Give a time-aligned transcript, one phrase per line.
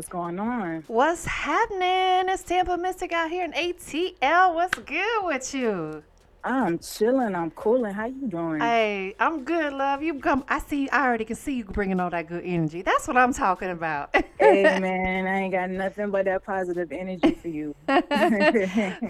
[0.00, 0.84] What's going on?
[0.86, 2.32] What's happening?
[2.32, 4.54] It's Tampa Mystic out here in ATL.
[4.54, 6.02] What's good with you?
[6.42, 7.34] I'm chilling.
[7.34, 7.92] I'm cooling.
[7.92, 8.60] How you doing?
[8.60, 10.02] Hey, I'm good, love.
[10.02, 10.42] You come.
[10.48, 10.88] I see.
[10.88, 12.80] I already can see you bringing all that good energy.
[12.80, 14.16] That's what I'm talking about.
[14.38, 17.74] hey man, I ain't got nothing but that positive energy for you.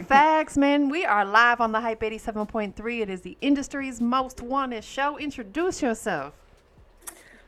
[0.08, 0.88] Facts, man.
[0.88, 3.00] We are live on the Hype 87.3.
[3.00, 5.16] It is the industry's most wanted show.
[5.18, 6.34] Introduce yourself.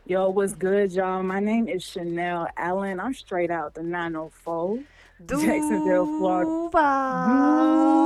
[0.04, 1.22] Yo, what's good, y'all?
[1.22, 2.98] My name is Chanel Allen.
[2.98, 4.80] I'm straight out the 904.
[5.26, 6.50] Jacksonville, Florida.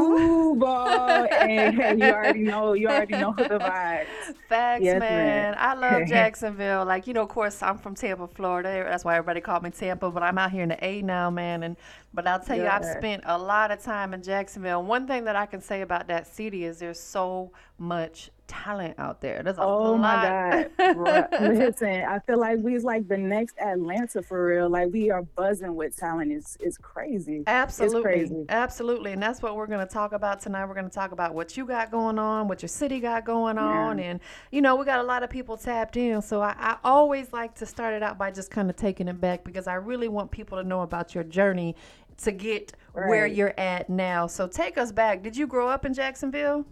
[0.05, 1.27] Duval.
[1.41, 4.07] and you already know, you already know the vibes.
[4.47, 5.01] Facts, yes, man.
[5.01, 5.55] man.
[5.57, 6.85] I love Jacksonville.
[6.85, 8.85] Like, you know, of course, I'm from Tampa, Florida.
[8.87, 11.63] That's why everybody called me Tampa, but I'm out here in the A now, man.
[11.63, 11.79] And
[12.13, 12.65] but I'll tell yeah.
[12.65, 14.83] you, I've spent a lot of time in Jacksonville.
[14.83, 19.21] One thing that I can say about that city is there's so much talent out
[19.21, 19.43] there.
[19.43, 20.01] There's a oh lot.
[20.01, 21.29] my god!
[21.41, 24.69] Listen, I feel like we's like the next Atlanta for real.
[24.69, 26.33] Like we are buzzing with talent.
[26.33, 27.43] It's it's crazy.
[27.47, 28.47] Absolutely, it's crazy.
[28.49, 30.67] absolutely, and that's what we're going to talk about tonight.
[30.67, 33.59] We're going to talk about what you got going on, what your city got going
[33.59, 34.05] on, yeah.
[34.05, 34.21] and
[34.51, 36.23] you know we got a lot of people tapped in.
[36.23, 39.21] So I, I always like to start it out by just kind of taking it
[39.21, 41.77] back because I really want people to know about your journey
[42.19, 43.09] to get right.
[43.09, 44.27] where you're at now.
[44.27, 45.23] So take us back.
[45.23, 46.65] Did you grow up in Jacksonville?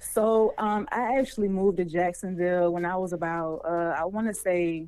[0.00, 4.34] So um, I actually moved to Jacksonville when I was about, uh, I want to
[4.34, 4.86] say,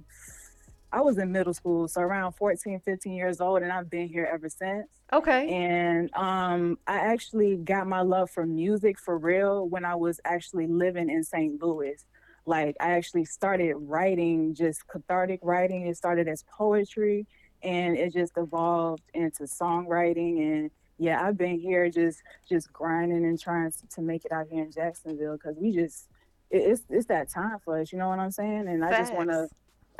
[0.92, 4.28] I was in middle school, so around 14, 15 years old, and I've been here
[4.30, 4.88] ever since.
[5.12, 5.48] Okay.
[5.48, 10.66] And um, I actually got my love for music for real when I was actually
[10.66, 11.62] living in St.
[11.62, 12.04] Louis.
[12.44, 15.86] Like, I actually started writing just cathartic writing.
[15.86, 17.26] It started as poetry,
[17.62, 20.70] and it just evolved into songwriting and
[21.02, 24.70] yeah, I've been here just just grinding and trying to make it out here in
[24.70, 26.08] Jacksonville because we just
[26.50, 27.92] it, it's it's that time for us.
[27.92, 28.68] You know what I'm saying?
[28.68, 28.94] And Facts.
[28.94, 29.48] I just want to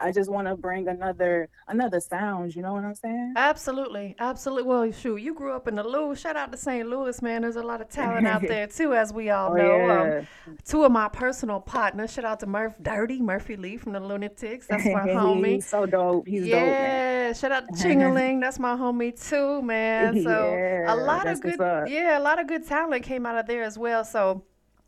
[0.02, 2.54] I just want to bring another another sound.
[2.56, 3.34] You know what I'm saying?
[3.36, 4.68] Absolutely, absolutely.
[4.68, 6.14] Well, shoot, you grew up in the Lou.
[6.16, 6.88] Shout out to St.
[6.88, 7.42] Louis, man.
[7.42, 9.76] There's a lot of talent out there too, as we all oh, know.
[9.76, 10.24] Yeah.
[10.46, 12.12] Um, two of my personal partners.
[12.12, 14.66] Shout out to Murph Dirty Murphy Lee from the Lunatics.
[14.66, 15.54] That's my homie.
[15.54, 16.26] He's so dope.
[16.26, 16.58] He's yeah.
[16.58, 16.68] dope.
[16.68, 17.32] Yeah.
[17.34, 18.40] Shout out to Chingaling.
[18.40, 20.22] That's my homie too, man.
[20.22, 21.56] So yeah, a lot of good,
[21.88, 24.04] yeah, a lot of good talent came out of there as well.
[24.04, 24.42] So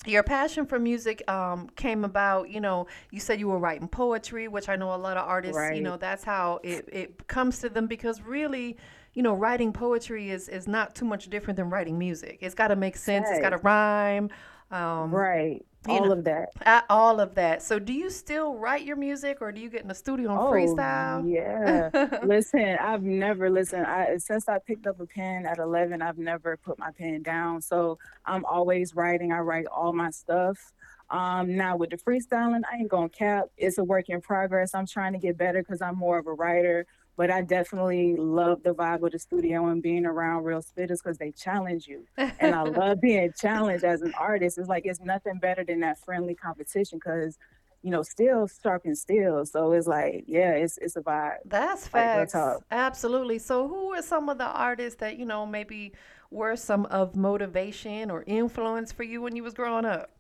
[0.07, 4.49] your passion for music um, came about you know you said you were writing poetry
[4.49, 5.77] which i know a lot of artists right.
[5.77, 8.77] you know that's how it, it comes to them because really
[9.15, 12.69] you know writing poetry is is not too much different than writing music it's got
[12.69, 13.35] to make sense right.
[13.35, 14.29] it's got to rhyme
[14.71, 16.85] um, right all know, of that.
[16.89, 17.63] all of that.
[17.63, 20.39] So, do you still write your music, or do you get in the studio and
[20.39, 21.31] oh, freestyle?
[21.31, 22.19] Yeah.
[22.25, 23.87] listen, I've never listened.
[23.87, 27.61] I since I picked up a pen at 11, I've never put my pen down.
[27.61, 29.33] So I'm always writing.
[29.33, 30.73] I write all my stuff.
[31.11, 33.47] Um, now with the freestyling, I ain't gonna cap.
[33.57, 34.75] It's a work in progress.
[34.75, 38.63] I'm trying to get better because I'm more of a writer but I definitely love
[38.63, 42.07] the vibe of the studio and being around real spitters because they challenge you.
[42.17, 44.59] And I love being challenged as an artist.
[44.59, 47.39] It's like it's nothing better than that friendly competition because
[47.85, 49.45] you know, still sharpen still.
[49.45, 51.37] So it's like, yeah, it's it's a vibe.
[51.45, 52.63] That's like, facts.
[52.71, 53.39] Absolutely.
[53.39, 55.93] So who are some of the artists that, you know, maybe
[56.31, 60.11] were some of motivation or influence for you when you was growing up?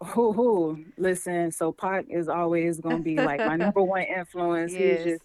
[0.00, 4.72] Who who listen, so Pac is always gonna be like my number one influence.
[4.72, 4.98] Yes.
[4.98, 5.24] He's just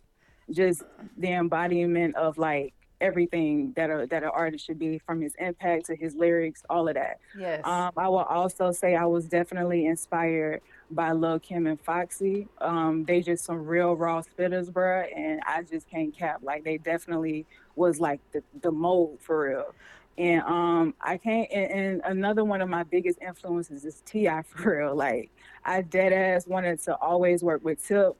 [0.51, 0.83] just
[1.17, 2.73] the embodiment of like
[3.03, 6.87] everything that a that an artist should be from his impact to his lyrics, all
[6.87, 7.19] of that.
[7.37, 7.61] Yes.
[7.65, 12.47] Um, I will also say I was definitely inspired by Lil Kim and Foxy.
[12.61, 16.39] Um, they just some real raw spitters, bruh, and I just can't cap.
[16.41, 17.45] Like they definitely
[17.75, 19.75] was like the, the mold for real.
[20.17, 21.51] And um, I can't.
[21.51, 24.41] And, and another one of my biggest influences is T.I.
[24.47, 24.95] for real.
[24.95, 25.29] Like
[25.65, 28.15] I dead ass wanted to always work with Tip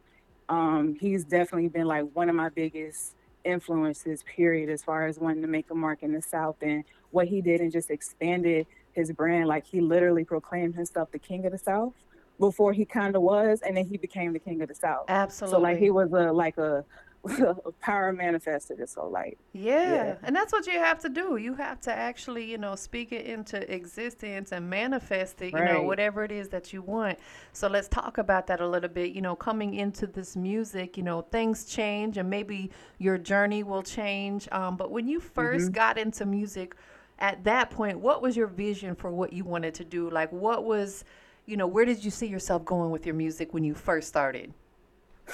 [0.49, 5.41] um, he's definitely been like one of my biggest influences, period, as far as wanting
[5.41, 9.11] to make a mark in the South and what he did and just expanded his
[9.11, 9.47] brand.
[9.47, 11.93] Like he literally proclaimed himself the king of the South
[12.39, 15.05] before he kind of was, and then he became the king of the South.
[15.07, 15.55] Absolutely.
[15.55, 16.83] So like he was a like a
[17.81, 19.94] power manifested it so like yeah.
[19.94, 20.15] yeah.
[20.24, 23.25] and that's what you have to do you have to actually you know speak it
[23.25, 25.71] into existence and manifest it you right.
[25.71, 27.18] know whatever it is that you want
[27.53, 31.03] so let's talk about that a little bit you know coming into this music you
[31.03, 35.71] know things change and maybe your journey will change um, but when you 1st mm-hmm.
[35.71, 36.75] got into music
[37.19, 40.65] at that point what was your vision for what you wanted to do like what
[40.65, 41.06] was
[41.45, 44.53] you know where did you see yourself going with your music when you first started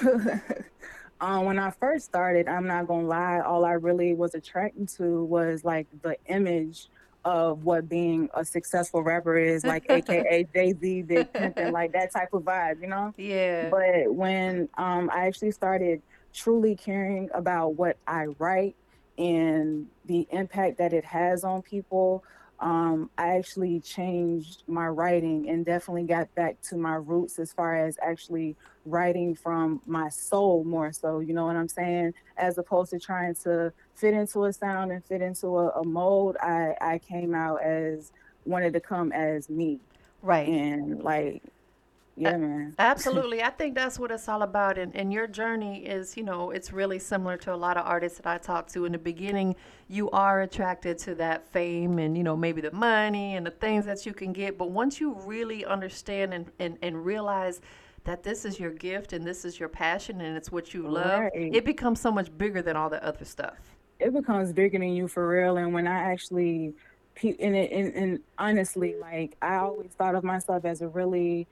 [1.20, 5.24] Um, when I first started, I'm not gonna lie, all I really was attracted to
[5.24, 6.88] was like the image
[7.24, 12.12] of what being a successful rapper is, like AKA Jay Z, Big Pimpin', like that
[12.12, 13.12] type of vibe, you know.
[13.18, 13.68] Yeah.
[13.68, 16.00] But when um, I actually started
[16.32, 18.76] truly caring about what I write
[19.18, 22.24] and the impact that it has on people,
[22.60, 27.74] um, I actually changed my writing and definitely got back to my roots as far
[27.74, 28.54] as actually
[28.84, 32.12] writing from my soul more so, you know what I'm saying?
[32.36, 36.36] As opposed to trying to fit into a sound and fit into a, a mold,
[36.42, 38.12] I, I came out as
[38.44, 39.80] wanted to come as me.
[40.22, 40.48] Right.
[40.48, 41.42] And like,
[42.16, 42.74] yeah, man.
[42.78, 43.42] Absolutely.
[43.42, 44.78] I think that's what it's all about.
[44.78, 48.18] And, and your journey is, you know, it's really similar to a lot of artists
[48.18, 48.84] that I talk to.
[48.84, 49.56] In the beginning,
[49.88, 53.86] you are attracted to that fame and, you know, maybe the money and the things
[53.86, 54.58] that you can get.
[54.58, 57.60] But once you really understand and, and, and realize
[58.04, 61.20] that this is your gift and this is your passion and it's what you love,
[61.20, 61.54] Right.
[61.54, 63.56] it becomes so much bigger than all the other stuff.
[63.98, 65.58] It becomes bigger than you for real.
[65.58, 66.74] And when I actually,
[67.22, 71.46] and, and, and honestly, like I always thought of myself as a really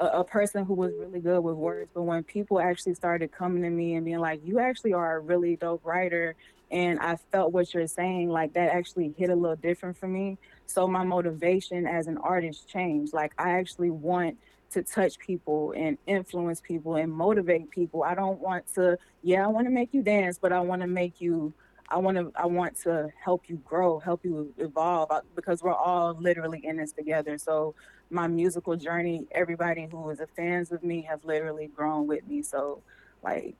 [0.00, 1.90] a, a person who was really good with words.
[1.94, 5.20] But when people actually started coming to me and being like, "You actually are a
[5.20, 6.34] really dope writer,"
[6.70, 10.38] and I felt what you're saying, like that actually hit a little different for me.
[10.66, 13.12] So my motivation as an artist changed.
[13.12, 14.38] Like I actually want
[14.70, 18.02] to touch people and influence people and motivate people.
[18.02, 20.88] I don't want to, yeah, I want to make you dance, but I want to
[20.88, 21.52] make you
[21.92, 25.74] I want to I want to help you grow, help you evolve uh, because we're
[25.74, 27.38] all literally in this together.
[27.38, 27.74] So
[28.10, 32.42] my musical journey, everybody who is a fans of me have literally grown with me.
[32.42, 32.82] So
[33.22, 33.56] like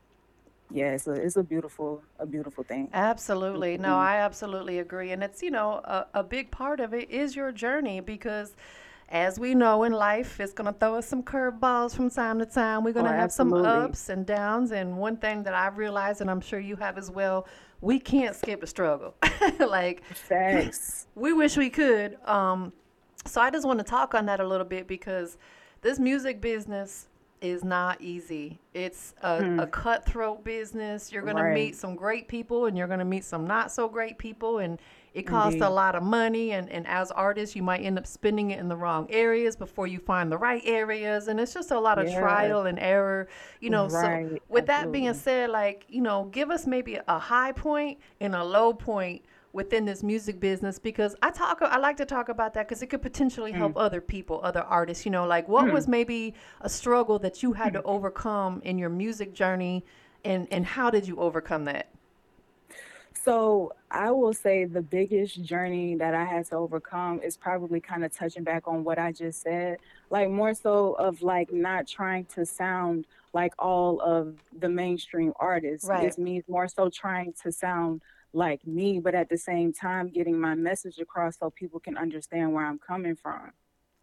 [0.71, 2.93] yeah, it's a it's a beautiful a beautiful thing.
[2.95, 3.79] Absolutely.
[3.79, 3.97] No, Mhm.
[3.97, 5.13] I absolutely agree.
[5.13, 8.55] And it's, you know, a, a big part of it is your journey because
[9.09, 12.47] as we know in life, it's going to throw us some curveballs from time to
[12.47, 12.85] time.
[12.85, 14.73] We're going Oh, to have some ups and downs.
[14.73, 17.47] And one thing that I've realized, and I'm sure you have as well,
[17.83, 19.15] we can't skip a struggle.
[19.61, 21.09] like, Facts.
[21.15, 22.17] we wish we could.
[22.25, 22.73] Um,
[23.27, 25.37] so I just want to talk on that a little bit because
[25.83, 27.09] this music business
[27.41, 28.61] is not easy.
[28.73, 29.59] It's a, Hmm.
[29.61, 31.13] a cutthroat business.
[31.13, 33.89] You're going to meet some great people and you're going to meet some not so
[33.89, 34.59] great people.
[34.59, 34.81] And
[35.15, 36.53] it costs a lot of money.
[36.53, 39.87] And, and as artists, you might end up spending it in the wrong areas before
[39.87, 41.29] you find the right areas.
[41.29, 42.21] And it's just a lot of Yeah.
[42.21, 43.29] trial and error,
[43.61, 43.89] you know.
[43.89, 44.43] So, Right.
[44.49, 48.43] with that being said, like, you know, give us maybe a high point and a
[48.43, 49.23] low point
[49.53, 52.87] within this music business because I talk I like to talk about that because it
[52.87, 53.59] could potentially hmm.
[53.59, 55.73] help other people, other artists, you know, like what hmm.
[55.73, 57.79] was maybe a struggle that you had hmm.
[57.79, 59.85] to overcome in your music journey
[60.25, 61.89] and and how did you overcome that?
[63.25, 68.05] So I will say the biggest journey that I had to overcome is probably kind
[68.05, 69.79] of touching back on what I just said.
[70.11, 75.89] Like more so of like not trying to sound like all of the mainstream artists.
[75.89, 76.05] Right.
[76.05, 78.03] It's me more so trying to sound
[78.33, 82.53] like me, but at the same time getting my message across so people can understand
[82.53, 83.53] where I'm coming from.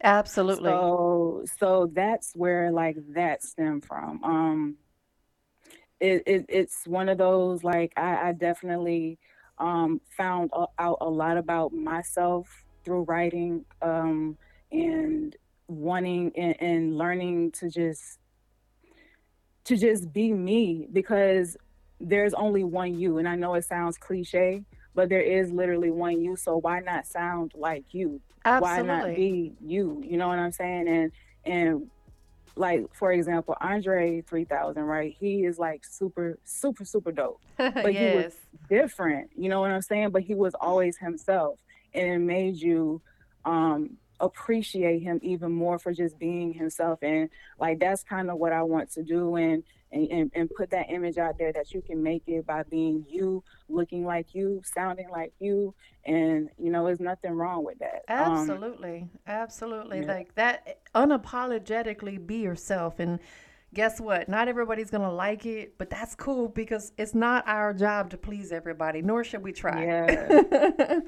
[0.01, 0.69] Absolutely.
[0.69, 4.24] So so that's where like that stemmed from.
[4.24, 4.75] Um
[6.00, 9.18] it, it it's one of those like I, I definitely
[9.57, 12.48] um found out a lot about myself
[12.86, 14.38] through writing um
[14.72, 15.36] and
[15.68, 18.19] wanting and, and learning to just
[19.66, 21.57] to just be me because
[22.00, 24.63] there's only one you and I know it sounds cliche
[24.96, 28.22] but there is literally one you so why not sound like you?
[28.63, 30.04] Why not be you?
[30.06, 30.88] You know what I'm saying?
[30.88, 31.12] And
[31.46, 31.90] and
[32.56, 35.16] like for example Andre 3000 right?
[35.19, 37.42] He is like super super super dope.
[37.57, 38.34] But he was
[38.69, 40.12] different you know what I'm saying?
[40.12, 41.60] But he was always himself
[41.94, 43.01] and it made you
[43.46, 46.99] um appreciate him even more for just being himself.
[47.01, 50.91] And like that's kind of what I want to do and and, and put that
[50.91, 55.09] image out there that you can make it by being you looking like you sounding
[55.09, 55.73] like you.
[56.05, 58.03] And you know there's nothing wrong with that.
[58.07, 59.09] Um Absolutely.
[59.25, 60.01] Absolutely.
[60.01, 60.13] yeah.
[60.13, 62.99] Like that unapologetically be yourself.
[62.99, 63.19] And
[63.73, 64.27] guess what?
[64.27, 68.17] Not everybody's going to like it, but that's cool because it's not our job to
[68.17, 69.85] please everybody, nor should we try.
[69.85, 70.99] yeah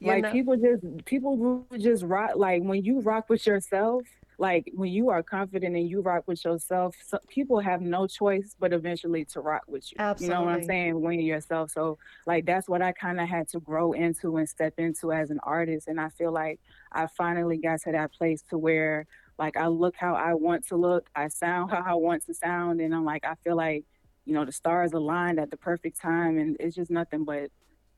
[0.00, 0.32] like know?
[0.32, 4.02] people just people who just rock like when you rock with yourself
[4.38, 8.54] like when you are confident and you rock with yourself so people have no choice
[8.58, 10.34] but eventually to rock with you Absolutely.
[10.34, 13.28] you know what i'm saying when you're yourself so like that's what i kind of
[13.28, 16.60] had to grow into and step into as an artist and i feel like
[16.92, 19.06] i finally got to that place to where
[19.38, 22.80] like i look how i want to look i sound how i want to sound
[22.80, 23.84] and i'm like i feel like
[24.24, 27.50] you know the stars aligned at the perfect time and it's just nothing but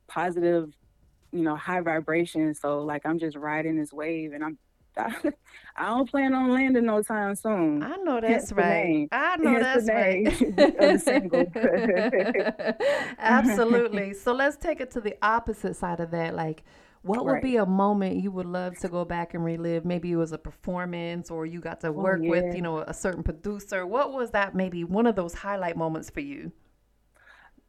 [0.06, 0.73] positive
[1.32, 2.54] you know, high vibration.
[2.54, 4.59] So like I'm just riding this wave and I'm
[4.97, 7.82] I don't plan on landing no time soon.
[7.82, 9.09] I know that's right.
[9.12, 10.25] I know Hence that's right.
[10.25, 11.47] name of the single.
[13.18, 14.14] Absolutely.
[14.14, 16.35] So let's take it to the opposite side of that.
[16.35, 16.64] Like,
[17.02, 19.85] what would be a moment you would love to go back and relive?
[19.85, 22.92] Maybe it was a performance or you got to Oh work with, you know, a
[22.92, 23.87] certain producer.
[23.87, 26.52] What was that maybe one of those highlight moments for you?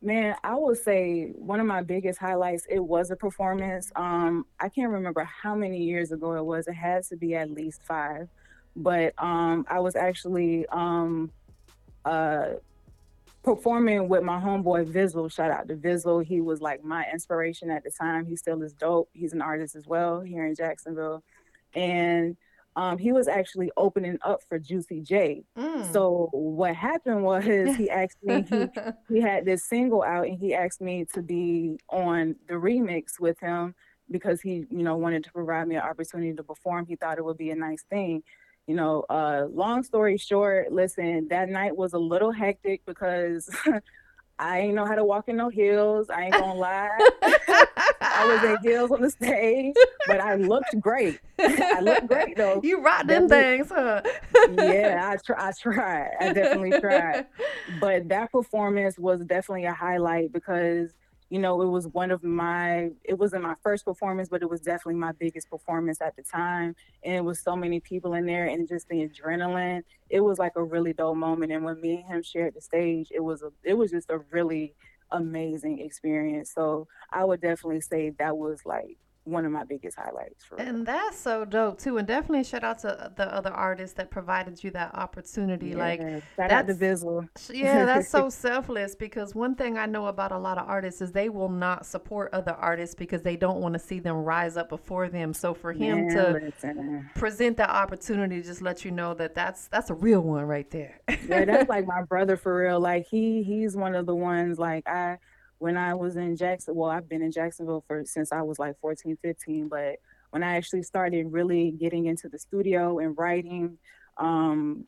[0.01, 3.91] Man, I would say one of my biggest highlights, it was a performance.
[3.95, 6.67] Um, I can't remember how many years ago it was.
[6.67, 8.27] It had to be at least five.
[8.75, 11.31] But um, I was actually um,
[12.03, 12.53] uh,
[13.43, 15.29] performing with my homeboy Vizzle.
[15.29, 16.23] Shout out to Vizzle.
[16.23, 18.25] He was like my inspiration at the time.
[18.25, 19.09] He still is dope.
[19.13, 21.23] He's an artist as well here in Jacksonville.
[21.73, 22.37] And
[22.75, 25.43] um, he was actually opening up for Juicy J.
[25.57, 25.91] Mm.
[25.91, 27.43] So what happened was
[27.75, 28.67] he asked me he
[29.13, 33.39] he had this single out and he asked me to be on the remix with
[33.39, 33.75] him
[34.09, 36.85] because he you know wanted to provide me an opportunity to perform.
[36.85, 38.23] He thought it would be a nice thing.
[38.71, 43.53] You know, uh, long story short, listen, that night was a little hectic because
[44.39, 46.09] I ain't know how to walk in no heels.
[46.09, 46.97] I ain't gonna lie.
[47.99, 49.75] I was in heels on the stage,
[50.07, 51.19] but I looked great.
[51.37, 52.61] I looked great though.
[52.63, 54.03] you rock them things, huh?
[54.53, 55.49] yeah, I try.
[55.49, 56.11] I tried.
[56.21, 57.25] I definitely tried.
[57.81, 60.93] But that performance was definitely a highlight because
[61.31, 62.89] you know it was one of my.
[63.05, 66.75] It wasn't my first performance, but it was definitely my biggest performance at the time.
[67.05, 69.83] And it was so many people in there, and just the adrenaline.
[70.09, 71.53] It was like a really dope moment.
[71.53, 73.51] And when me and him shared the stage, it was a.
[73.63, 74.73] It was just a really
[75.09, 76.51] amazing experience.
[76.53, 80.61] So I would definitely say that was like one of my biggest highlights real.
[80.67, 81.97] And that's so dope too.
[81.97, 85.75] And definitely shout out to uh, the other artists that provided you that opportunity.
[85.75, 87.27] Like Yeah, shout out to Vizzle.
[87.53, 91.11] yeah, that's so selfless because one thing I know about a lot of artists is
[91.11, 94.69] they will not support other artists because they don't want to see them rise up
[94.69, 95.33] before them.
[95.33, 97.09] So for him Man, to listen.
[97.15, 100.99] present that opportunity just let you know that that's that's a real one right there.
[101.27, 102.79] Yeah, that's like my brother for real.
[102.79, 105.17] Like he he's one of the ones like I
[105.61, 108.79] when I was in Jackson, well, I've been in Jacksonville for since I was like
[108.81, 109.97] 14, 15, but
[110.31, 113.77] when I actually started really getting into the studio and writing,
[114.17, 114.85] um,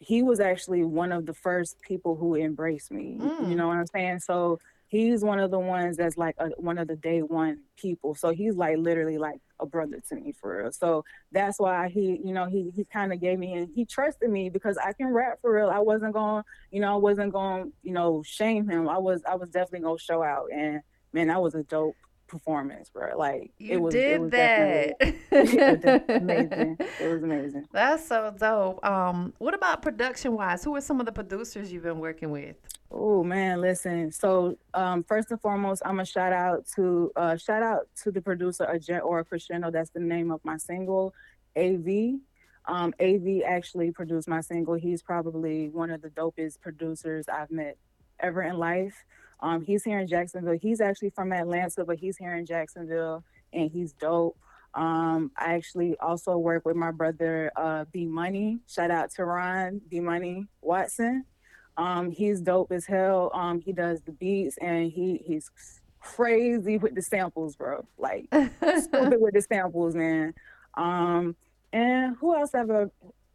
[0.00, 3.12] he was actually one of the first people who embraced me.
[3.12, 3.56] You mm.
[3.56, 4.18] know what I'm saying?
[4.18, 4.58] So
[4.88, 8.14] he's one of the ones that's like a, one of the day one people.
[8.14, 10.72] So he's like literally like a brother to me for real.
[10.72, 14.30] So that's why he, you know, he he kind of gave me and he trusted
[14.30, 15.68] me because I can rap for real.
[15.68, 18.88] I wasn't going, you know, I wasn't going, you know, shame him.
[18.88, 20.46] I was I was definitely gonna show out.
[20.52, 20.80] And
[21.12, 21.94] man, that was a dope
[22.28, 23.16] performance, bro.
[23.18, 24.96] Like it You was it did was that.
[25.00, 26.78] it was amazing.
[27.00, 27.66] It was amazing.
[27.72, 28.84] That's so dope.
[28.84, 30.64] Um, what about production wise?
[30.64, 32.56] Who are some of the producers you've been working with?
[32.90, 34.12] Oh man, listen.
[34.12, 38.20] So um, first and foremost, I'm gonna shout out to uh, shout out to the
[38.20, 39.70] producer a Jet or Crescendo.
[39.70, 41.14] That's the name of my single,
[41.56, 42.20] AV.
[42.66, 44.74] Um, AV actually produced my single.
[44.74, 47.76] He's probably one of the dopest producers I've met
[48.20, 49.04] ever in life.
[49.40, 50.58] Um, he's here in Jacksonville.
[50.60, 54.36] He's actually from Atlanta, but he's here in Jacksonville, and he's dope.
[54.74, 58.60] Um, I actually also work with my brother uh, B Money.
[58.68, 61.24] Shout out to Ron B Money Watson.
[61.76, 63.30] Um, he's dope as hell.
[63.32, 65.50] Um, he does the beats and he he's
[66.00, 67.86] crazy with the samples, bro.
[67.96, 70.34] Like stupid with the samples, man.
[70.74, 71.36] Um,
[71.72, 72.86] and who else have I,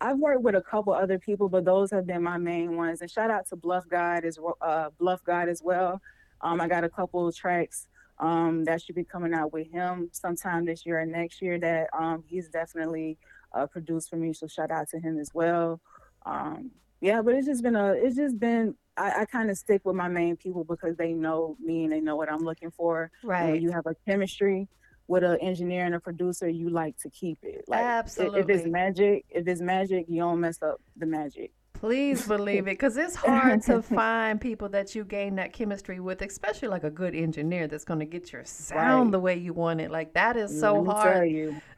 [0.03, 2.99] I've worked with a couple other people, but those have been my main ones.
[2.99, 6.01] And shout out to Bluff God as well, uh, Bluff God as well.
[6.41, 7.87] Um, I got a couple of tracks
[8.19, 11.87] um, that should be coming out with him sometime this year or next year that
[11.97, 13.17] um, he's definitely
[13.55, 14.33] uh, produced for me.
[14.33, 15.79] So shout out to him as well.
[16.25, 19.83] Um, yeah, but it's just been a, it's just been, I, I kind of stick
[19.85, 23.03] with my main people because they know me and they know what I'm looking for.
[23.03, 23.61] And when Right.
[23.61, 24.67] you have a chemistry
[25.07, 27.65] with an engineer and a producer, you like to keep it.
[27.67, 27.99] Like i-
[28.39, 31.51] if it's magic, if it's magic, you don't mess up the magic.
[31.73, 36.21] Please believe it, because it's hard to find people that you gain that chemistry with,
[36.21, 39.11] especially like a good engineer that's going to get your sound Right.
[39.11, 39.91] the way you want it.
[39.91, 41.29] Like that is Let so me tell hard.
[41.29, 41.55] you.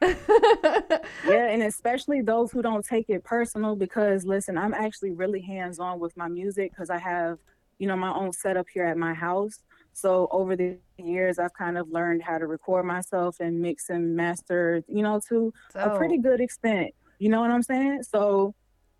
[1.26, 5.98] Yeah, and especially those who don't take it personal because listen, I'm actually really hands-on
[5.98, 7.38] with my music because I have,
[7.78, 9.58] you know, my own setup here at my house.
[9.96, 14.14] So over the years, I've kind of learned how to record myself and mix and
[14.14, 16.90] master, you know, to a pretty good extent.
[17.18, 18.02] You know what I'm saying?
[18.02, 18.54] So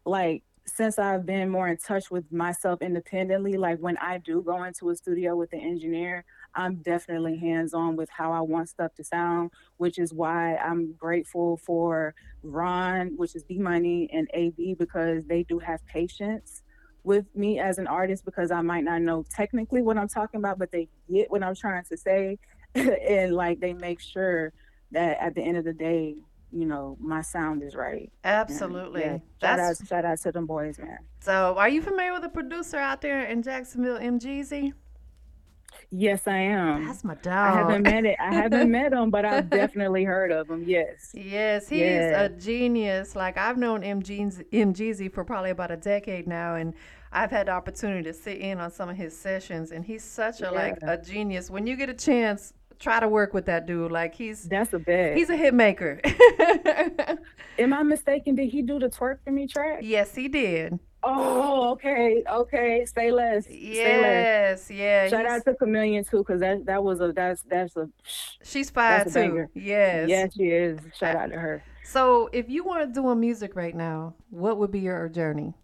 [0.07, 4.65] like since I've been more in touch with myself independently, like when I do go
[4.65, 6.25] into a studio with an engineer,
[6.55, 10.95] I'm definitely hands on with how I want stuff to sound, which is why I'm
[10.95, 16.63] grateful for Ron, which is B Money, and AV because they do have patience
[17.07, 20.59] with me as an artist because I might not know technically what I'm talking about,
[20.59, 22.39] but they get what I'm trying to say.
[22.75, 24.53] and like they make sure
[24.91, 26.17] that at the end of the day,
[26.53, 28.11] you know, my sound is right.
[28.25, 29.23] And yeah, absolutely.
[29.41, 30.99] shout out, shout out to them boys, man.
[31.21, 31.55] so.
[31.57, 34.73] Are you familiar with a producer out there in Jacksonville, MGZ?
[35.91, 36.87] Yes, I am.
[36.87, 37.33] That's my dog.
[37.35, 38.17] I haven't met it.
[38.19, 40.65] I haven't met him, but I've definitely heard of him.
[40.67, 41.13] Yes.
[41.15, 42.23] Yes, he's Yeah.
[42.23, 43.15] a genius.
[43.15, 46.75] Like I've known MGZ, MGZ for probably about a decade now, and
[47.13, 50.41] I've had the opportunity to sit in on some of his sessions, and he's such
[50.41, 51.51] a like a genius.
[51.51, 53.93] When you get a chance, try to work with that dude.
[53.93, 55.17] Like he's That's a bad.
[55.17, 56.01] he's a hit maker.
[57.59, 58.35] Am I mistaken?
[58.35, 59.81] Did he do the twerk for me track?
[59.83, 60.79] yes, he did.
[61.09, 62.85] Oh, okay, okay.
[62.85, 63.45] Say less.
[63.47, 64.69] Say less.
[64.69, 65.09] Yes, yeah.
[65.09, 67.89] Shout out to Chameleon too, because that that was a that's that's a
[68.43, 69.11] she's fine too.
[69.13, 69.49] banger.
[69.55, 70.09] Yes.
[70.09, 70.81] yes she is.
[70.99, 71.63] Shout out to her.
[71.85, 75.55] So if you weren't doing music right now, what would be your journey?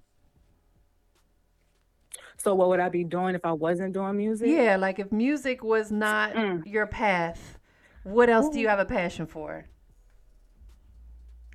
[2.42, 4.48] So what would I be doing if I wasn't doing music?
[4.48, 6.66] Yeah, like if music was not Mm.
[6.66, 7.58] your path,
[8.02, 9.64] what else do you have a passion for?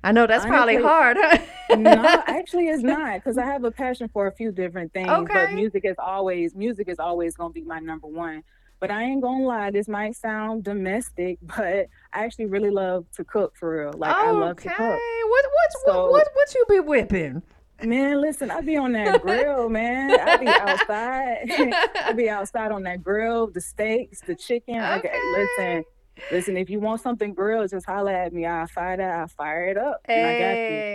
[0.02, 1.16] I know that's probably hard.
[1.20, 1.38] huh?
[1.76, 1.92] no,
[2.26, 5.10] actually, it's not because I have a passion for a few different things.
[5.10, 5.34] Okay.
[5.34, 8.42] But music is always music is always gonna be my number one.
[8.80, 13.24] But I ain't gonna lie, this might sound domestic, but I actually really love to
[13.24, 13.92] cook for real.
[13.94, 14.78] Like I love to cook.
[14.78, 17.42] What what So- what what what you be whipping?
[17.82, 20.10] Man, listen, I be on that grill, man.
[20.18, 21.48] I be outside.
[22.04, 24.78] I be outside on that grill, the steaks, the chicken.
[24.78, 25.20] Like, Okay.
[25.32, 25.84] listen,
[26.32, 26.56] listen.
[26.56, 28.46] If you want something grilled, just holler at me.
[28.46, 29.10] I'll fire that.
[29.20, 30.00] I'll fire it up.
[30.06, 30.88] and I got you.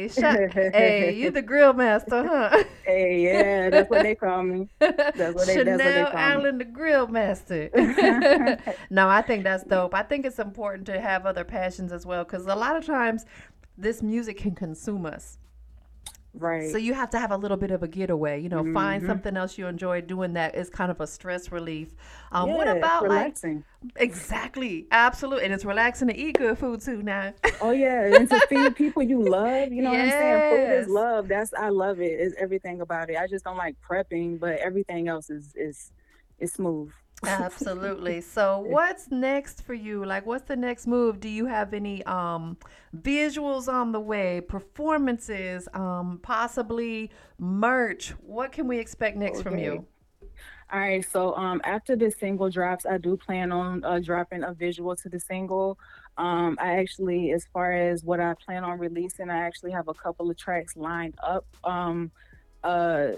[0.00, 2.64] Hey, shut, hey, you the grill master, huh?
[2.84, 4.68] Hey, yeah, that's what they call me.
[4.78, 6.18] what they- that's what they call me.
[6.20, 7.68] Allen, the grill master.
[8.90, 9.94] no, I think that's dope.
[9.94, 13.26] I think it's important to have other passions as well because a lot of times
[13.76, 15.36] this music can consume us.
[16.34, 16.70] Right.
[16.70, 18.40] So you have to have a little bit of a getaway.
[18.40, 19.06] You know, find Mhm.
[19.06, 21.88] something else you enjoy doing that is kind of a stress relief.
[22.32, 23.36] Um, yeah, what about like
[23.96, 27.02] exactly, absolutely, and it's relaxing to eat good food too.
[27.02, 29.72] Now, Oh yeah, and to feed people you love.
[29.72, 30.42] You know what I'm saying?
[30.48, 31.28] Food is love.
[31.28, 32.12] That's I love it.
[32.20, 33.16] It's everything about it.
[33.16, 35.92] I just don't like prepping, but everything else is is
[36.38, 36.90] is smooth.
[37.26, 38.20] Absolutely.
[38.30, 40.04] So, what's next for you?
[40.04, 41.20] Like, what's the next move?
[41.20, 42.56] Do you have any um
[42.96, 48.10] visuals on the way, performances, um, possibly merch?
[48.20, 49.86] What can we expect next from you?
[50.72, 54.54] All right, so um, after the single drops, I do plan on uh, dropping a
[54.54, 55.76] visual to the single.
[56.16, 59.94] Um, I actually, as far as what I plan on releasing, I actually have a
[59.94, 62.12] couple of tracks lined up um,
[62.62, 63.12] uh,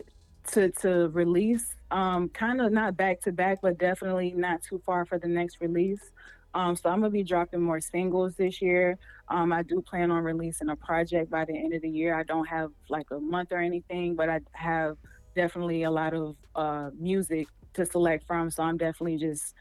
[0.52, 1.76] to to release.
[1.90, 5.58] Um, kind of not back to back, but definitely not too far for the next
[5.60, 6.10] release.
[6.54, 8.98] Um, so I'm gonna be dropping more singles this year.
[9.28, 12.14] Um, I do plan on releasing a project by the end of the year.
[12.14, 14.96] I don't have like a month or anything, but I have
[15.34, 18.50] definitely a lot of uh, music to select from.
[18.50, 19.54] So I'm definitely just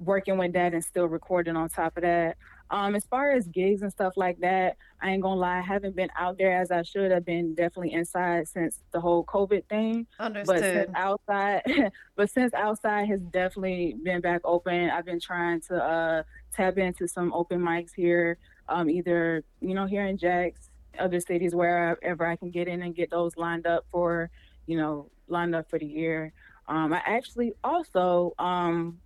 [0.00, 2.36] working with that and still recording on top of that.
[2.70, 5.96] Um, as far as gigs and stuff like that, I ain't gonna lie, I haven't
[5.96, 7.12] been out there as I should.
[7.12, 10.06] I've been definitely inside since the whole COVID thing.
[10.46, 11.62] But since outside,
[12.16, 17.08] but since outside has definitely been back open, I've been trying to uh, tap into
[17.08, 22.36] some open mics here, um, either you know here in Jax, other cities wherever I
[22.36, 24.30] can get in and get those lined up for,
[24.66, 26.32] you know, lined up for the year.
[26.66, 28.98] Um, I actually also um,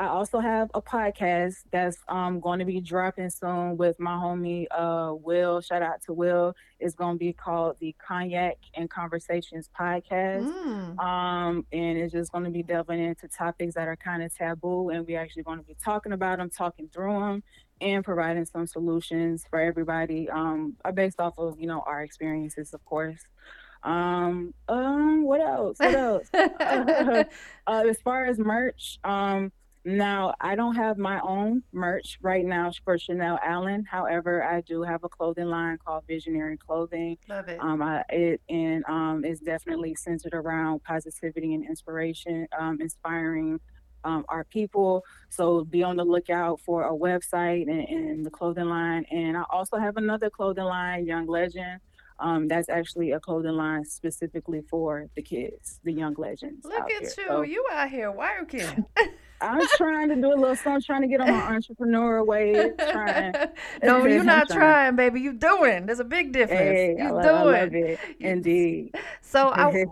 [0.00, 4.64] I also have a podcast that's um, going to be dropping soon with my homie
[4.70, 5.60] uh, Will.
[5.60, 6.56] Shout out to Will.
[6.78, 10.50] It's going to be called the Cognac and Conversations Podcast.
[10.50, 10.98] Mm.
[10.98, 14.88] Um, and it's just going to be delving into topics that are kind of taboo,
[14.88, 17.42] and we're actually going to be talking about them, talking through them,
[17.82, 22.72] and providing some solutions for everybody, um, uh, based off of you know our experiences,
[22.72, 23.20] of course.
[23.82, 25.78] Um, um, what else?
[25.78, 26.30] What else?
[26.34, 27.24] uh,
[27.66, 29.52] as far as merch, um,
[29.84, 33.84] now I don't have my own merch right now for Chanel Allen.
[33.90, 37.16] However, I do have a clothing line called Visionary Clothing.
[37.28, 37.58] Love it.
[37.60, 43.58] Um, I, it and um, it's definitely centered around positivity and inspiration, um, inspiring
[44.04, 45.04] um, our people.
[45.30, 49.04] So be on the lookout for a website and, and the clothing line.
[49.10, 51.80] And I also have another clothing line, Young Legend.
[52.18, 56.66] Um, that's actually a clothing line specifically for the kids, the young legends.
[56.66, 57.00] Look at there.
[57.00, 57.08] you.
[57.08, 58.84] So you out here working.
[59.40, 62.72] I'm trying to do a little something, trying to get on my entrepreneur way.
[62.90, 63.34] trying.
[63.82, 64.58] no, you're not trying.
[64.58, 65.20] trying, baby.
[65.20, 65.86] You doing.
[65.86, 66.60] There's a big difference.
[66.60, 67.18] Hey, you doing.
[67.26, 67.98] I love it.
[68.20, 68.94] Indeed.
[69.20, 69.86] So I,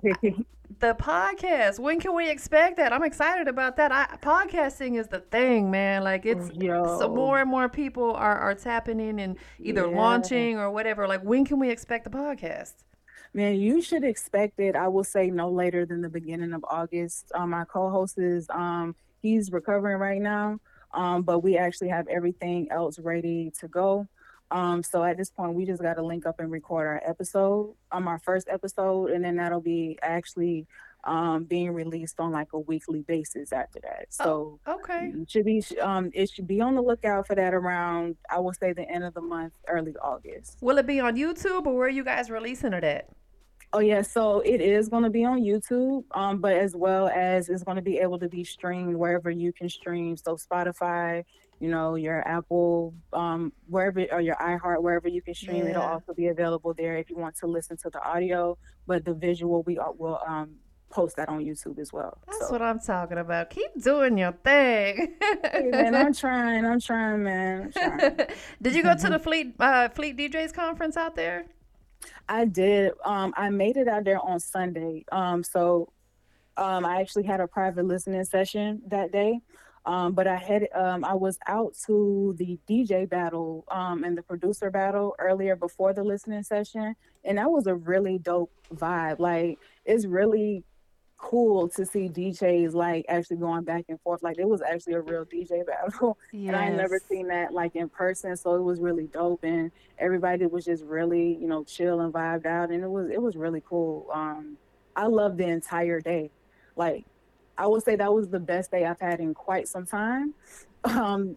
[0.80, 1.78] the podcast.
[1.78, 2.92] When can we expect that?
[2.92, 3.90] I'm excited about that.
[3.90, 6.04] I, podcasting is the thing, man.
[6.04, 6.98] Like it's Yo.
[6.98, 9.96] so more and more people are are tapping in and either Yeah.
[9.96, 11.08] launching or whatever.
[11.08, 12.74] Like when can we expect the podcast?
[13.34, 14.74] Man, you should expect it.
[14.74, 17.30] I will say no later than the beginning of August.
[17.34, 20.60] Um, my co-host is um, he's recovering right now,
[20.92, 24.06] um, but we actually have everything else ready to go.
[24.50, 27.74] Um, so at this point, we just got to link up and record our episode,
[27.92, 30.66] um, our first episode, and then that'll be actually
[31.04, 34.06] um, being released on like a weekly basis after that.
[34.20, 35.12] Oh, So okay.
[35.14, 38.54] it should be um, it should be on the lookout for that around I will
[38.54, 40.58] say the end of the month, early August.
[40.60, 43.08] Will it be on YouTube or where are you guys releasing it at?
[43.72, 47.50] Oh yeah, so it is going to be on YouTube, um, but as well as
[47.50, 50.16] it's going to be able to be streamed wherever you can stream.
[50.16, 51.24] So Spotify,
[51.60, 56.14] you know, your Apple, um, wherever or your iHeart, wherever you can stream, it'll also
[56.14, 58.56] be available there if you want to listen to the audio.
[58.86, 60.54] But the visual, we are- will um,
[60.88, 62.16] post that on YouTube as well.
[62.26, 63.50] That's So, what I'm talking about.
[63.50, 65.16] Keep doing your thing.
[65.20, 68.16] hey, man, I'm trying, I'm trying, man, I'm trying.
[68.62, 71.44] Did you go to the Fleet uh, Fleet DJs conference out there?
[72.28, 72.92] I did.
[73.04, 75.04] Um, I made it out there on Sunday.
[75.10, 75.92] Um, so
[76.56, 79.40] um, I actually had a private listening session that day.
[79.86, 84.22] Um, but I had um, I was out to the DJ battle um, and the
[84.22, 89.18] producer battle earlier before the listening session, and that was a really dope vibe.
[89.18, 90.62] Like it's really
[91.18, 94.22] cool to see DJs like actually going back and forth.
[94.22, 96.16] Like it was actually a real DJ battle.
[96.32, 99.44] And I had never seen that like in person, so it was really dope.
[99.44, 103.20] And everybody was just really, you know, chill and vibed out, and it was it
[103.20, 104.06] was really cool.
[104.12, 104.56] Um,
[104.96, 106.30] I loved the entire day.
[106.76, 107.04] Like
[107.58, 110.34] I would say that was the best day I've had in quite some time.
[110.84, 111.36] Um,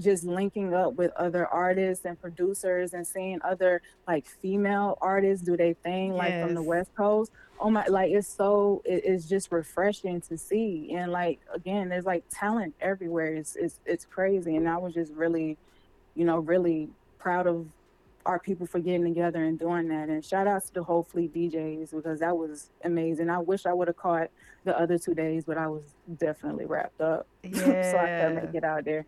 [0.00, 5.56] just linking up with other artists and producers and seeing other like female artists do
[5.56, 7.30] their thing like from the West Coast.
[7.60, 10.92] Oh my, like it's so it, it's just refreshing to see.
[10.94, 13.34] And like again, there's like talent everywhere.
[13.34, 14.56] It's it's it's crazy.
[14.56, 15.56] And I was just really,
[16.14, 17.66] you know, really proud of
[18.24, 20.08] our people for getting together and doing that.
[20.08, 23.28] And shout out to the whole fleet DJs because that was amazing.
[23.30, 24.28] I wish I would have caught
[24.64, 25.82] the other two days, but I was
[26.18, 27.26] definitely wrapped up.
[27.44, 28.40] so I couldn't Yeah.
[28.44, 29.04] make it out there.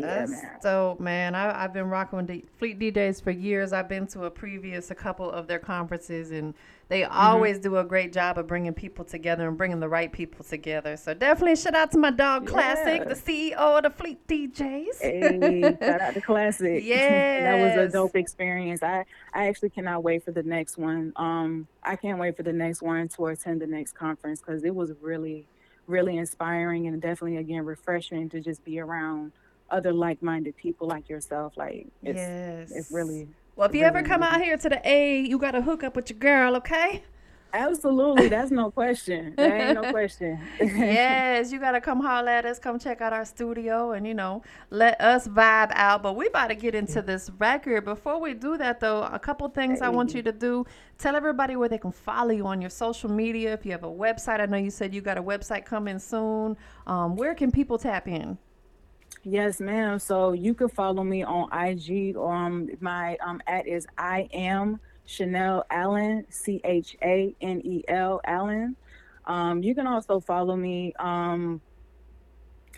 [0.00, 0.60] But yeah, man.
[0.62, 1.34] dope, man.
[1.34, 3.72] I, I've been rocking with the Fleet DJs for years.
[3.72, 6.54] I've been to a previous, a couple of their conferences, and
[6.88, 7.12] they Mm-hmm.
[7.12, 10.96] always do a great job of bringing people together and bringing the right people together.
[10.96, 15.00] So definitely shout out to my dog Classic, the CEO of the Fleet DJs.
[15.00, 16.82] Hey, shout out to Classic.
[16.84, 18.82] Yeah, that was a dope experience.
[18.82, 19.04] I,
[19.34, 21.12] I actually cannot wait for the next one.
[21.16, 24.74] Um, I can't wait for the next one to attend the next conference because it
[24.74, 25.48] was really,
[25.86, 29.32] really inspiring and definitely again refreshing to just be around
[29.70, 31.54] other like-minded people like yourself.
[31.56, 32.70] Like it's yes.
[32.70, 35.52] it's really Well, if you really ever come out here to the A, you got
[35.52, 37.02] to hook up with your girl, okay?
[37.54, 39.34] absolutely that's no question.
[39.36, 40.40] That ain't no question.
[40.60, 44.42] yes, you gotta come holler at us, come check out our studio, and you know,
[44.70, 46.02] let us vibe out.
[46.02, 47.84] But we about to get into this record.
[47.84, 50.66] Before we do that, though, a couple things I want you to do.
[50.98, 53.54] Tell everybody where they can follow you on your social media.
[53.54, 56.56] If you have a website, I know you said you got a website coming soon.
[56.86, 58.38] Um, where can people tap in?
[59.24, 59.98] Yes, ma'am.
[59.98, 62.16] So you can follow me on IG.
[62.16, 68.20] Um, my um at is I am Chanel Allen, C H A N E L
[68.26, 68.76] Allen.
[69.26, 70.92] Um, you can also follow me.
[70.98, 71.62] Um,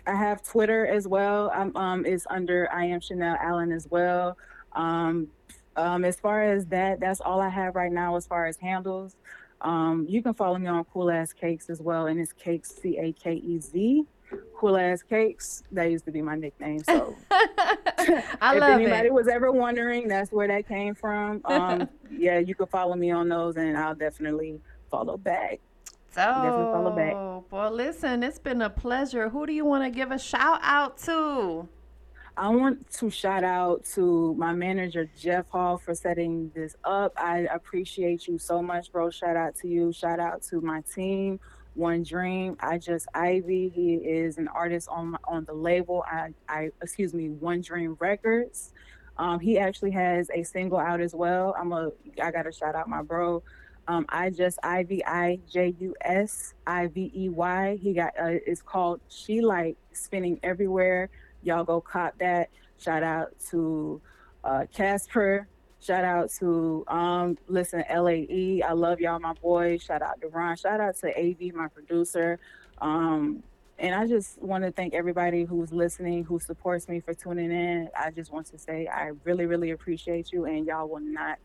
[0.05, 1.51] I have Twitter as well.
[1.53, 4.37] I'm um it's under I am Chanel Allen as well.
[4.71, 5.27] Um,
[5.75, 9.15] um, as far as that, that's all I have right now as far as handles.
[9.61, 12.97] Um, you can follow me on Cool Ass Cakes as well, and it's Cakes C
[12.99, 14.05] A K E Z.
[14.55, 15.63] Cool Ass Cakes.
[15.71, 16.83] That used to be my nickname.
[16.83, 18.23] So I
[18.55, 19.13] if love anybody it.
[19.13, 21.41] was ever wondering, that's where that came from.
[21.57, 24.59] Um, yeah, you can follow me on those, and I'll definitely
[24.91, 25.59] follow back.
[26.11, 27.11] So Definitely follow back.
[27.13, 29.29] So, well, listen, it's been a pleasure.
[29.29, 31.67] Who do you want to give a shout out to?
[32.37, 37.13] I want to shout out to my manager Jeff Hall for setting this up.
[37.17, 39.09] I appreciate you so much, bro.
[39.09, 39.91] Shout out to you.
[39.91, 41.39] Shout out to my team,
[41.77, 42.57] One Dream.
[42.59, 43.69] I just Ivy.
[43.69, 46.03] He is an artist on on the label.
[46.07, 48.73] I, I excuse me, One Dream Records.
[49.17, 51.55] Um, he actually has a single out as well.
[51.57, 53.43] I'm a I gotta shout out my bro.
[53.87, 57.77] Um, I just Ivy I J U S I V E Y.
[57.81, 61.09] He got uh, it's called She Like Spinning Everywhere.
[61.43, 62.49] Y'all go cop that.
[62.79, 64.01] Shout out to
[64.43, 65.47] uh, Casper.
[65.79, 68.61] Shout out to um, listen LAE.
[68.61, 69.83] I love y'all, my boys.
[69.83, 70.55] Shout out to Ron.
[70.57, 72.39] Shout out to AV, my producer.
[72.79, 73.43] Um,
[73.79, 77.89] and I just want to thank everybody who's listening, who supports me for tuning in.
[77.95, 81.37] I just want to say I really, really appreciate you, and y'all will not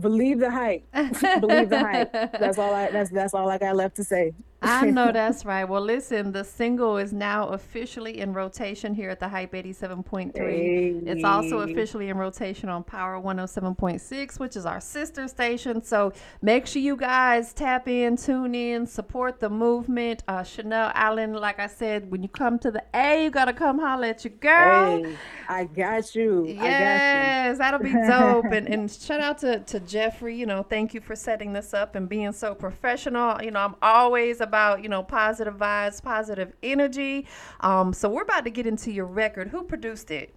[0.00, 0.84] believe the hype.
[1.40, 2.12] believe the hype.
[2.12, 2.90] That's all I.
[2.90, 4.32] That's that's all I got left to say.
[4.64, 5.64] I know that's right.
[5.64, 10.32] Well, listen, the single is now officially in rotation here at the Hype 87.3.
[10.36, 10.94] Hey.
[11.04, 15.82] It's also officially in rotation on Power 107.6, which is our sister station.
[15.82, 20.22] So make sure you guys tap in, tune in, support the movement.
[20.28, 23.52] Uh, Chanel Allen, like I said, when you come to the A, you got to
[23.52, 25.02] come holler at your girl.
[25.02, 25.16] Hey,
[25.48, 26.46] I got you.
[26.46, 27.58] Yes, got you.
[27.58, 28.52] that'll be dope.
[28.52, 30.36] and, and shout out to, to Jeffrey.
[30.36, 33.42] You know, thank you for setting this up and being so professional.
[33.42, 37.26] You know, I'm always a about you know positive vibes, positive energy.
[37.60, 39.48] Um, so we're about to get into your record.
[39.48, 40.34] Who produced it?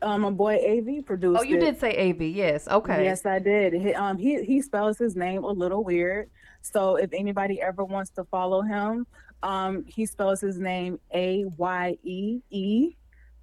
[0.00, 1.40] Um, my boy Av produced.
[1.40, 1.60] Oh, you it.
[1.60, 2.22] did say Av.
[2.22, 2.68] Yes.
[2.68, 3.02] Okay.
[3.02, 3.72] Yes, I did.
[3.72, 6.30] He, um, he he spells his name a little weird.
[6.62, 9.08] So if anybody ever wants to follow him,
[9.42, 12.96] um, he spells his name A Y E E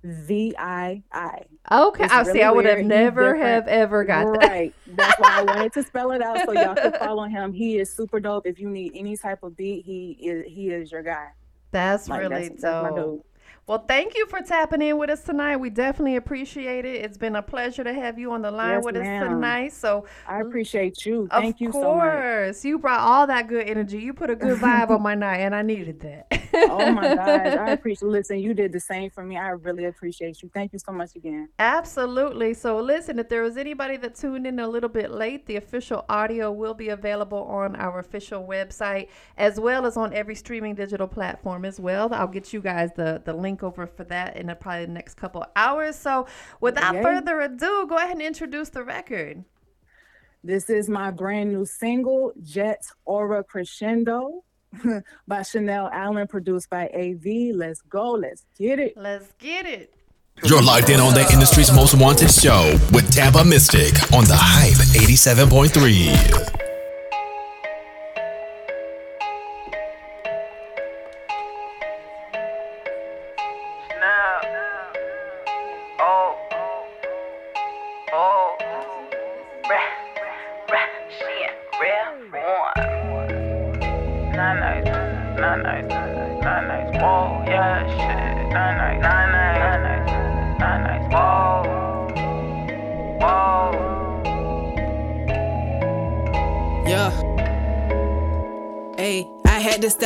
[0.04, 1.42] V I I.
[1.72, 2.42] Okay, I really see.
[2.42, 4.50] I would have never have ever got that.
[4.50, 4.74] Right.
[4.88, 7.54] That's why I wanted to spell it out so y'all can follow him.
[7.54, 8.48] He is super dope.
[8.48, 11.30] If you need any type of beat, he is he is your guy.
[11.72, 12.96] That's like, really that's, dope.
[12.96, 13.31] That's
[13.72, 15.56] well, thank you for tapping in with us tonight.
[15.56, 17.06] We definitely appreciate it.
[17.06, 19.24] It's been a pleasure to have you on the line yes, with ma'am.
[19.24, 19.72] us tonight.
[19.72, 21.30] So I appreciate you.
[21.32, 22.08] Thank you so much.
[22.08, 22.66] Of course.
[22.66, 24.00] You brought all that good energy.
[24.00, 26.42] You put a good vibe on my night, and I needed that.
[26.54, 27.58] oh my gosh.
[27.58, 29.38] I appreciate listen, you did the same for me.
[29.38, 30.52] I really appreciate you.
[30.54, 31.48] Thank you so much again.
[31.58, 32.54] Absolutely.
[32.54, 36.04] So listen, if there was anybody that tuned in a little bit late, the official
[36.10, 39.08] audio will be available on our official website
[39.38, 42.14] as well as on every streaming digital platform as well.
[42.14, 45.46] I'll get you guys the, the link over for that in probably the next couple
[45.56, 45.96] hours.
[45.96, 46.28] So,
[46.60, 47.04] without Yay.
[47.04, 49.44] further ado, go ahead and introduce the record.
[50.44, 54.44] This is my brand new single, Jets Aura Crescendo,
[55.28, 57.56] by Chanel Allen, produced by AV.
[57.56, 58.12] Let's go.
[58.12, 58.98] Let's get it.
[58.98, 59.94] Let's get it.
[60.44, 64.74] You're locked in on the industry's most wanted show with Tampa Mystic on the Hype
[64.98, 66.61] 87.3.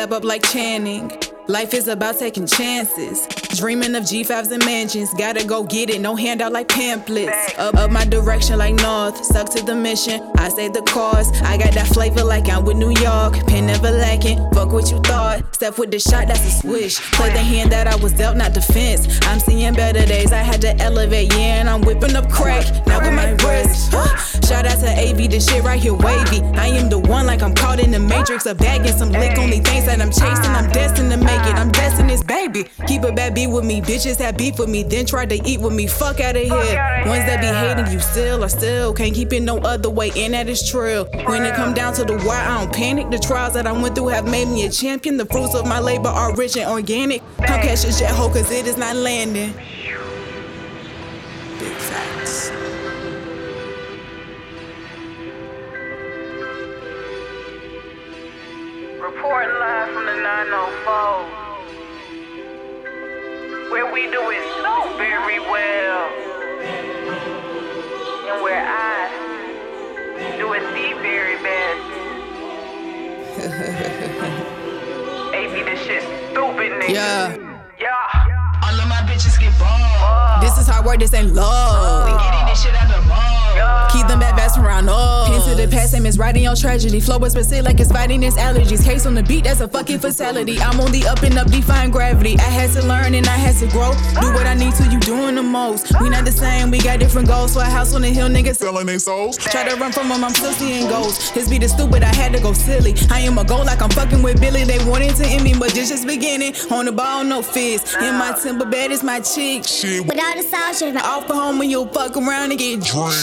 [0.06, 1.10] step up like Channing.
[1.48, 3.26] Life is about taking chances.
[3.58, 5.14] Dreaming of G5s and mansions.
[5.14, 7.58] Gotta go get it, no handout like pamphlets.
[7.58, 9.24] Up, up my direction like north.
[9.24, 10.35] Stuck to the mission.
[10.46, 11.32] I say the cause.
[11.42, 13.34] I got that flavor like I'm with New York.
[13.48, 14.38] Pen never lacking.
[14.52, 15.56] Fuck what you thought.
[15.56, 17.02] Step with the shot, that's a swish.
[17.14, 19.08] Play the hand that I was dealt, not defense.
[19.24, 20.32] I'm seeing better days.
[20.32, 22.86] I had to elevate, yeah, and I'm whipping up crack.
[22.86, 23.92] Now with my wrist.
[24.48, 26.42] Shout out to AV, this shit right here wavy.
[26.54, 28.46] I am the one like I'm caught in the matrix.
[28.46, 29.40] A bag and some lick.
[29.40, 31.56] Only things that I'm chasing, I'm destined to make it.
[31.56, 32.66] I'm destined this baby.
[32.86, 33.82] Keep a bad beat with me.
[33.82, 35.88] Bitches have beef with me, then tried to eat with me.
[35.88, 36.52] Fuck out of here.
[37.08, 38.94] Ones that be hating you still are still.
[38.94, 41.06] Can't keep it no other way, and that is true.
[41.28, 43.10] When it come down to the wire, I don't panic.
[43.10, 45.16] The trials that I went through have made me a champion.
[45.16, 47.22] The fruits of my labor are rich and organic.
[47.38, 49.54] Come catch a jet ho, cause it is not landing.
[76.36, 76.92] Stupid, nigga.
[76.92, 77.32] Yeah.
[77.80, 78.64] Yeah.
[78.68, 80.44] All of my bitches get bald.
[80.44, 82.12] This is hard work, this ain't love.
[82.12, 82.85] We getting this shit out the mall.
[83.92, 85.30] Keep them bad bats around us.
[85.30, 87.00] Pin to the past, same as writing your tragedy.
[87.00, 88.84] Flow is specific like it's fighting its allergies.
[88.84, 90.60] Case on the beat, that's a fucking fatality.
[90.60, 92.38] I'm on the up and up, defying gravity.
[92.40, 93.92] I had to learn and I had to grow.
[94.20, 95.94] Do what I need to, you doing the most.
[96.02, 97.54] We not the same, we got different goals.
[97.54, 99.38] So a house on the hill, niggas selling their souls.
[99.38, 101.30] Try to run from them, I'm still seeing goals.
[101.30, 102.96] His beat is stupid, I had to go silly.
[103.10, 104.64] I am a goal like I'm fucking with Billy.
[104.66, 106.54] They wanted to end me, but this just beginning.
[106.72, 107.96] On the ball, no fist.
[108.02, 109.66] In my timber bed is my chick.
[109.66, 110.06] Shit.
[110.06, 110.66] Without a sound,
[110.98, 113.14] off the home when you fuck around and get drunk.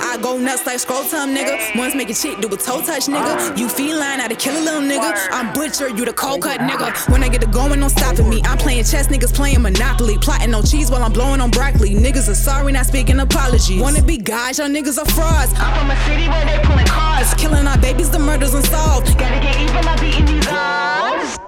[0.00, 1.76] I go nuts like scroll time, nigga.
[1.76, 3.58] Once make a chick do a toe touch, nigga.
[3.58, 5.12] You feline, I to kill a little nigga.
[5.30, 7.10] I'm butcher, you the cold cut, nigga.
[7.10, 8.40] When I get to going, no stopping me.
[8.44, 10.18] I'm playing chess, niggas playing Monopoly.
[10.18, 11.90] Plotting on cheese while I'm blowing on broccoli.
[11.90, 13.80] Niggas are sorry, not speaking apologies.
[13.80, 15.52] Wanna be guys, y'all niggas are frauds.
[15.56, 17.34] I'm from a city where they pulling cars.
[17.34, 19.18] Killing our babies, the murders unsolved.
[19.18, 21.38] Gotta get even, I'm beating these odds.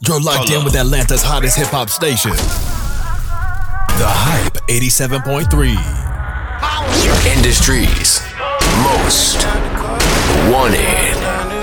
[0.00, 2.32] You're locked in with Atlanta's hottest hip hop station.
[3.96, 6.03] The Hype 87.3.
[7.26, 8.20] Industries
[8.84, 9.44] most
[10.50, 11.13] wanted.